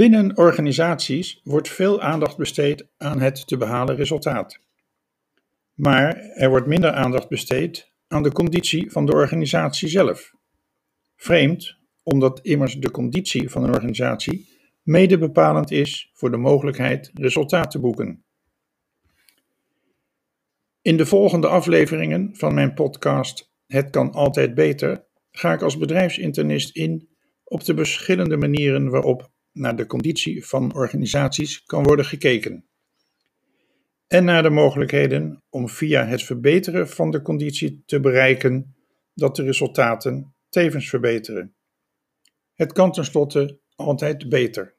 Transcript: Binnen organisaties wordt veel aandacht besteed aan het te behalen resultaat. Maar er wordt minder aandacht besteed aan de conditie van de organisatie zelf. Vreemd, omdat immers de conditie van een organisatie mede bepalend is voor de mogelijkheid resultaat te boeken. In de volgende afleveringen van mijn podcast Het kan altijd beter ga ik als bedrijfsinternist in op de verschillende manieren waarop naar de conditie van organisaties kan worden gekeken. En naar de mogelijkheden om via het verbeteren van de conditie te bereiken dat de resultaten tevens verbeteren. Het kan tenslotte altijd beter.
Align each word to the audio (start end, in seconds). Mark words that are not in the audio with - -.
Binnen 0.00 0.36
organisaties 0.36 1.40
wordt 1.44 1.68
veel 1.68 2.00
aandacht 2.00 2.36
besteed 2.36 2.86
aan 2.96 3.20
het 3.20 3.46
te 3.46 3.56
behalen 3.56 3.96
resultaat. 3.96 4.60
Maar 5.74 6.16
er 6.16 6.48
wordt 6.48 6.66
minder 6.66 6.90
aandacht 6.90 7.28
besteed 7.28 7.92
aan 8.08 8.22
de 8.22 8.32
conditie 8.32 8.90
van 8.90 9.06
de 9.06 9.12
organisatie 9.12 9.88
zelf. 9.88 10.34
Vreemd, 11.16 11.76
omdat 12.02 12.40
immers 12.42 12.74
de 12.74 12.90
conditie 12.90 13.50
van 13.50 13.64
een 13.64 13.74
organisatie 13.74 14.48
mede 14.82 15.18
bepalend 15.18 15.70
is 15.70 16.10
voor 16.14 16.30
de 16.30 16.36
mogelijkheid 16.36 17.10
resultaat 17.14 17.70
te 17.70 17.80
boeken. 17.80 18.24
In 20.82 20.96
de 20.96 21.06
volgende 21.06 21.48
afleveringen 21.48 22.36
van 22.36 22.54
mijn 22.54 22.74
podcast 22.74 23.50
Het 23.66 23.90
kan 23.90 24.12
altijd 24.12 24.54
beter 24.54 25.04
ga 25.30 25.52
ik 25.52 25.62
als 25.62 25.78
bedrijfsinternist 25.78 26.76
in 26.76 27.08
op 27.44 27.64
de 27.64 27.74
verschillende 27.74 28.36
manieren 28.36 28.90
waarop 28.90 29.30
naar 29.52 29.76
de 29.76 29.86
conditie 29.86 30.46
van 30.46 30.74
organisaties 30.74 31.62
kan 31.62 31.82
worden 31.82 32.04
gekeken. 32.04 32.68
En 34.06 34.24
naar 34.24 34.42
de 34.42 34.50
mogelijkheden 34.50 35.42
om 35.48 35.68
via 35.68 36.06
het 36.06 36.22
verbeteren 36.22 36.88
van 36.88 37.10
de 37.10 37.22
conditie 37.22 37.82
te 37.86 38.00
bereiken 38.00 38.76
dat 39.14 39.36
de 39.36 39.42
resultaten 39.42 40.34
tevens 40.48 40.88
verbeteren. 40.88 41.54
Het 42.54 42.72
kan 42.72 42.92
tenslotte 42.92 43.60
altijd 43.74 44.28
beter. 44.28 44.78